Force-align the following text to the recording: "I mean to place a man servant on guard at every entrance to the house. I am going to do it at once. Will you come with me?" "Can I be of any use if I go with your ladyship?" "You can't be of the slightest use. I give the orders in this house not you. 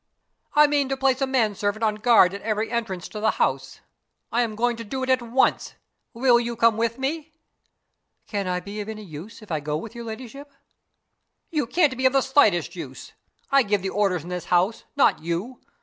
"I 0.55 0.65
mean 0.65 0.89
to 0.89 0.97
place 0.97 1.21
a 1.21 1.27
man 1.27 1.53
servant 1.53 1.83
on 1.83 1.93
guard 1.93 2.33
at 2.33 2.41
every 2.41 2.71
entrance 2.71 3.07
to 3.09 3.19
the 3.19 3.29
house. 3.37 3.81
I 4.31 4.41
am 4.41 4.55
going 4.55 4.75
to 4.77 4.83
do 4.83 5.03
it 5.03 5.11
at 5.11 5.21
once. 5.21 5.75
Will 6.11 6.39
you 6.39 6.55
come 6.55 6.75
with 6.75 6.97
me?" 6.97 7.33
"Can 8.25 8.47
I 8.47 8.61
be 8.61 8.81
of 8.81 8.89
any 8.89 9.03
use 9.03 9.43
if 9.43 9.51
I 9.51 9.59
go 9.59 9.77
with 9.77 9.93
your 9.93 10.03
ladyship?" 10.05 10.51
"You 11.51 11.67
can't 11.67 11.95
be 11.95 12.07
of 12.07 12.13
the 12.13 12.21
slightest 12.21 12.75
use. 12.75 13.13
I 13.51 13.61
give 13.61 13.83
the 13.83 13.89
orders 13.89 14.23
in 14.23 14.29
this 14.29 14.45
house 14.45 14.85
not 14.95 15.21
you. 15.21 15.59